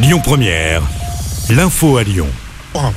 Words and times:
Lyon 0.00 0.20
Première, 0.22 0.82
l'info 1.50 1.96
à 1.96 2.04
Lyon. 2.04 2.28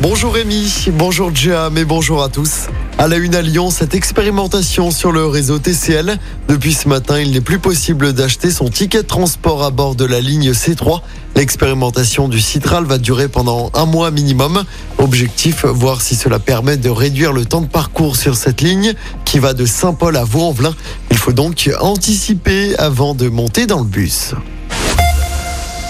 Bonjour 0.02 0.35
Rémi, 0.35 0.85
bonjour 0.94 1.34
Jam 1.34 1.76
et 1.76 1.84
bonjour 1.84 2.22
à 2.22 2.30
tous. 2.30 2.68
À 3.00 3.08
la 3.08 3.18
une 3.18 3.34
à 3.34 3.42
Lyon, 3.42 3.72
cette 3.72 3.96
expérimentation 3.96 4.91
sur 4.91 5.11
le 5.11 5.25
réseau 5.25 5.57
TCL. 5.57 6.19
Depuis 6.47 6.73
ce 6.73 6.87
matin, 6.87 7.19
il 7.19 7.31
n'est 7.31 7.41
plus 7.41 7.57
possible 7.57 8.13
d'acheter 8.13 8.51
son 8.51 8.69
ticket 8.69 9.01
transport 9.01 9.63
à 9.63 9.71
bord 9.71 9.95
de 9.95 10.05
la 10.05 10.21
ligne 10.21 10.51
C3. 10.51 11.01
L'expérimentation 11.35 12.27
du 12.27 12.39
Citral 12.39 12.84
va 12.84 13.00
durer 13.00 13.29
pendant 13.29 13.71
un 13.73 13.88
mois 13.88 14.11
minimum. 14.11 14.63
Objectif, 14.99 15.65
voir 15.65 16.04
si 16.04 16.15
cela 16.15 16.38
permet 16.38 16.77
de 16.77 16.89
réduire 16.91 17.33
le 17.33 17.45
temps 17.45 17.61
de 17.61 17.68
parcours 17.68 18.15
sur 18.15 18.36
cette 18.36 18.61
ligne 18.61 18.93
qui 19.25 19.39
va 19.39 19.55
de 19.55 19.65
Saint-Paul 19.65 20.15
à 20.15 20.23
Vaux-en-Velin. 20.23 20.75
Il 21.09 21.18
faut 21.18 21.33
donc 21.33 21.68
anticiper 21.79 22.77
avant 22.77 23.15
de 23.15 23.27
monter 23.27 23.65
dans 23.65 23.79
le 23.79 23.86
bus. 23.86 24.36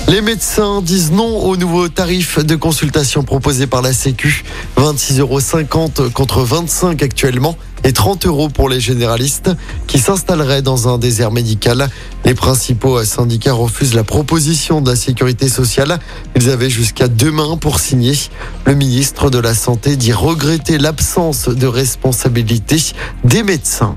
Les 0.08 0.22
médecins 0.22 0.82
disent 0.82 1.12
non 1.12 1.38
au 1.46 1.56
nouveau 1.56 1.88
tarif 1.88 2.40
de 2.40 2.55
consultation 2.55 3.23
proposé 3.23 3.66
par 3.66 3.82
la 3.82 3.94
Sécu. 3.94 4.44
26,50 4.78 5.20
euros 6.02 6.09
contre 6.14 6.42
25 6.42 7.02
actuellement 7.02 7.58
et 7.84 7.94
30 7.94 8.26
euros 8.26 8.50
pour 8.50 8.68
les 8.68 8.82
généralistes 8.82 9.52
qui 9.88 10.00
s'installeraient 10.00 10.62
dans 10.62 10.90
un 10.90 10.98
désert 10.98 11.32
médical. 11.32 11.90
Les 12.26 12.34
principaux 12.34 13.04
syndicats 13.06 13.54
refusent 13.54 13.94
la 13.94 14.04
proposition 14.04 14.82
de 14.82 14.90
la 14.90 14.98
sécurité 14.98 15.48
sociale. 15.48 16.00
Ils 16.36 16.50
avaient 16.50 16.70
jusqu'à 16.70 17.08
demain 17.08 17.56
pour 17.56 17.80
signer. 17.80 18.14
Le 18.66 18.76
ministre 18.76 19.30
de 19.30 19.40
la 19.40 19.54
Santé 19.54 19.95
dit 19.95 20.14
regretter 20.14 20.78
l'absence 20.78 21.48
de 21.48 21.68
responsabilité 21.68 22.78
des 23.23 23.44
médecins. 23.44 23.95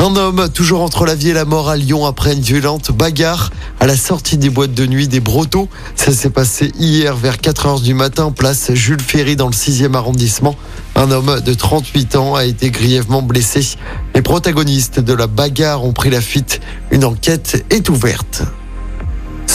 Un 0.00 0.14
homme 0.14 0.48
toujours 0.48 0.82
entre 0.82 1.06
la 1.06 1.16
vie 1.16 1.30
et 1.30 1.32
la 1.32 1.44
mort 1.44 1.68
à 1.68 1.76
Lyon 1.76 2.06
après 2.06 2.32
une 2.32 2.40
violente 2.40 2.92
bagarre 2.92 3.50
à 3.80 3.86
la 3.86 3.96
sortie 3.96 4.36
des 4.36 4.48
boîtes 4.48 4.72
de 4.72 4.86
nuit 4.86 5.08
des 5.08 5.18
Brotteaux. 5.18 5.68
Ça 5.96 6.12
s'est 6.12 6.30
passé 6.30 6.70
hier 6.78 7.16
vers 7.16 7.38
4 7.38 7.66
heures 7.66 7.80
du 7.80 7.94
matin, 7.94 8.30
place 8.30 8.72
Jules 8.74 9.00
Ferry 9.00 9.34
dans 9.34 9.48
le 9.48 9.52
6e 9.52 9.96
arrondissement. 9.96 10.54
Un 10.94 11.10
homme 11.10 11.40
de 11.40 11.52
38 11.52 12.14
ans 12.14 12.36
a 12.36 12.44
été 12.44 12.70
grièvement 12.70 13.22
blessé. 13.22 13.66
Les 14.14 14.22
protagonistes 14.22 15.00
de 15.00 15.12
la 15.12 15.26
bagarre 15.26 15.84
ont 15.84 15.92
pris 15.92 16.10
la 16.10 16.20
fuite. 16.20 16.60
Une 16.92 17.04
enquête 17.04 17.66
est 17.68 17.88
ouverte. 17.88 18.44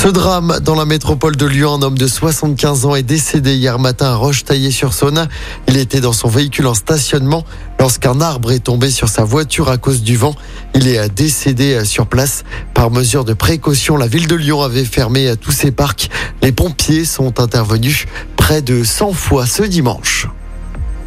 Ce 0.04 0.10
drame 0.10 0.60
dans 0.62 0.76
la 0.76 0.84
métropole 0.84 1.38
de 1.38 1.46
Lyon, 1.46 1.76
un 1.76 1.82
homme 1.82 1.98
de 1.98 2.08
75 2.08 2.86
ans 2.86 2.94
est 2.94 3.04
décédé 3.04 3.56
hier 3.56 3.80
matin 3.80 4.08
à 4.08 4.16
Roche-Taillé-sur-Saône. 4.16 5.30
Il 5.70 5.78
était 5.78 6.02
dans 6.02 6.12
son 6.12 6.28
véhicule 6.28 6.68
en 6.68 6.74
stationnement 6.74 7.46
lorsqu'un 7.80 8.20
arbre 8.20 8.52
est 8.52 8.66
tombé 8.66 8.92
sur 8.92 9.08
sa 9.08 9.24
voiture 9.24 9.70
à 9.70 9.78
cause 9.78 10.04
du 10.04 10.18
vent. 10.18 10.36
Il 10.76 10.90
est 10.90 11.08
décédé 11.08 11.86
sur 11.86 12.08
place. 12.08 12.44
Par 12.74 12.92
mesure 12.92 13.24
de 13.24 13.32
précaution, 13.32 13.96
la 13.96 14.08
ville 14.08 14.28
de 14.28 14.36
Lyon 14.36 14.62
avait 14.62 14.84
fermé 14.84 15.36
tous 15.40 15.54
ses 15.54 15.72
parcs. 15.72 16.10
Les 16.42 16.52
pompiers 16.52 17.06
sont 17.06 17.40
intervenus 17.40 18.06
près 18.36 18.62
de 18.62 18.84
100 18.84 19.14
fois 19.14 19.46
ce 19.46 19.64
dimanche. 19.64 20.28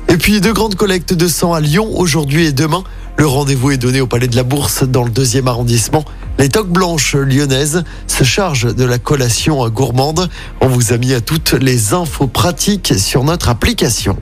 Et 0.08 0.16
puis 0.16 0.40
deux 0.40 0.54
grandes 0.54 0.76
collectes 0.76 1.12
de 1.12 1.28
sang 1.28 1.52
à 1.52 1.60
Lyon 1.60 1.86
aujourd'hui 1.98 2.46
et 2.46 2.52
demain. 2.52 2.82
Le 3.18 3.26
rendez-vous 3.26 3.70
est 3.70 3.78
donné 3.78 4.02
au 4.02 4.06
Palais 4.06 4.28
de 4.28 4.36
la 4.36 4.42
Bourse 4.42 4.84
dans 4.84 5.02
le 5.02 5.10
deuxième 5.10 5.48
arrondissement. 5.48 6.04
Les 6.38 6.50
toques 6.50 6.68
blanches 6.68 7.14
lyonnaises 7.14 7.82
se 8.06 8.24
chargent 8.24 8.74
de 8.74 8.84
la 8.84 8.98
collation 8.98 9.66
gourmande. 9.70 10.28
On 10.60 10.68
vous 10.68 10.92
a 10.92 10.98
mis 10.98 11.14
à 11.14 11.22
toutes 11.22 11.54
les 11.54 11.94
infos 11.94 12.26
pratiques 12.26 12.98
sur 12.98 13.24
notre 13.24 13.48
application. 13.48 14.18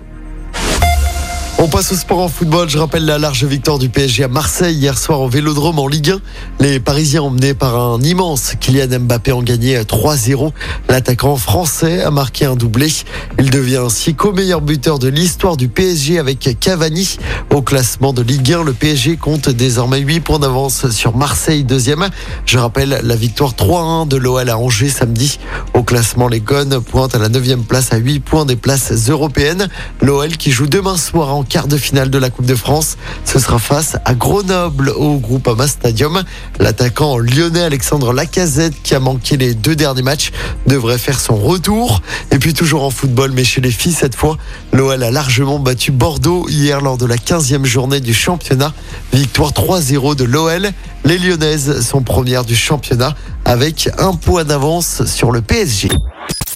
On 1.56 1.68
passe 1.68 1.92
au 1.92 1.94
sport 1.94 2.18
en 2.18 2.28
football. 2.28 2.68
Je 2.68 2.78
rappelle 2.78 3.04
la 3.04 3.16
large 3.16 3.44
victoire 3.44 3.78
du 3.78 3.88
PSG 3.88 4.24
à 4.24 4.28
Marseille 4.28 4.76
hier 4.76 4.98
soir 4.98 5.20
au 5.20 5.28
Vélodrome 5.28 5.78
en 5.78 5.86
Ligue 5.86 6.10
1. 6.10 6.20
Les 6.58 6.80
Parisiens 6.80 7.22
emmenés 7.22 7.54
par 7.54 7.78
un 7.78 8.02
immense 8.02 8.54
Kylian 8.58 8.98
Mbappé 8.98 9.32
ont 9.32 9.42
gagné 9.42 9.80
3-0. 9.80 10.50
L'attaquant 10.88 11.36
français 11.36 12.02
a 12.02 12.10
marqué 12.10 12.44
un 12.44 12.56
doublé. 12.56 12.92
Il 13.38 13.50
devient 13.50 13.82
ainsi 13.86 14.14
co-meilleur 14.14 14.62
buteur 14.62 14.98
de 14.98 15.06
l'histoire 15.06 15.56
du 15.56 15.68
PSG 15.68 16.18
avec 16.18 16.58
Cavani. 16.58 17.18
Au 17.54 17.62
classement 17.62 18.12
de 18.12 18.22
Ligue 18.22 18.52
1, 18.52 18.64
le 18.64 18.72
PSG 18.72 19.16
compte 19.16 19.48
désormais 19.48 20.00
8 20.00 20.20
points 20.20 20.40
d'avance 20.40 20.90
sur 20.90 21.16
Marseille 21.16 21.62
deuxième. 21.62 22.08
Je 22.46 22.58
rappelle 22.58 23.00
la 23.02 23.16
victoire 23.16 23.52
3-1 23.52 24.08
de 24.08 24.16
l'OL 24.16 24.50
à 24.50 24.58
Angers 24.58 24.88
samedi. 24.88 25.38
Au 25.72 25.84
classement, 25.84 26.26
les 26.26 26.40
Gones 26.40 26.80
pointent 26.80 27.14
à 27.14 27.18
la 27.18 27.28
9 27.28 27.58
place 27.68 27.92
à 27.92 27.96
8 27.96 28.20
points 28.20 28.44
des 28.44 28.56
places 28.56 28.92
européennes. 29.08 29.68
L'OL 30.02 30.36
qui 30.36 30.50
joue 30.50 30.66
demain 30.66 30.96
soir 30.96 31.32
en 31.34 31.44
quart 31.54 31.68
de 31.68 31.76
finale 31.76 32.10
de 32.10 32.18
la 32.18 32.30
Coupe 32.30 32.46
de 32.46 32.56
France. 32.56 32.96
Ce 33.24 33.38
sera 33.38 33.60
face 33.60 33.96
à 34.04 34.14
Grenoble 34.14 34.88
au 34.90 35.18
Groupama 35.18 35.68
Stadium. 35.68 36.24
L'attaquant 36.58 37.16
lyonnais 37.16 37.62
Alexandre 37.62 38.12
Lacazette, 38.12 38.74
qui 38.82 38.92
a 38.92 38.98
manqué 38.98 39.36
les 39.36 39.54
deux 39.54 39.76
derniers 39.76 40.02
matchs, 40.02 40.32
devrait 40.66 40.98
faire 40.98 41.20
son 41.20 41.36
retour. 41.36 42.02
Et 42.32 42.40
puis 42.40 42.54
toujours 42.54 42.82
en 42.82 42.90
football, 42.90 43.30
mais 43.30 43.44
chez 43.44 43.60
les 43.60 43.70
filles 43.70 43.92
cette 43.92 44.16
fois, 44.16 44.36
l'OL 44.72 45.00
a 45.00 45.12
largement 45.12 45.60
battu 45.60 45.92
Bordeaux 45.92 46.48
hier 46.48 46.80
lors 46.80 46.98
de 46.98 47.06
la 47.06 47.18
15e 47.18 47.64
journée 47.64 48.00
du 48.00 48.14
championnat. 48.14 48.74
Victoire 49.12 49.52
3-0 49.52 50.16
de 50.16 50.24
l'OL. 50.24 50.72
Les 51.04 51.18
Lyonnaises 51.18 51.82
sont 51.82 52.02
premières 52.02 52.44
du 52.44 52.56
championnat 52.56 53.14
avec 53.44 53.88
un 53.98 54.14
point 54.14 54.42
d'avance 54.42 55.04
sur 55.04 55.30
le 55.30 55.40
PSG. 55.40 55.88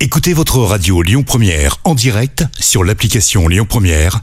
Écoutez 0.01 0.33
votre 0.33 0.59
radio 0.59 1.03
Lyon 1.03 1.23
Première 1.23 1.77
en 1.85 1.95
direct 1.95 2.45
sur 2.59 2.83
l'application 2.83 3.47
Lyon 3.47 3.67
Première, 3.69 4.23